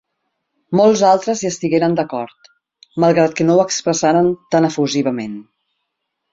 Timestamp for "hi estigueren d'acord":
1.45-2.49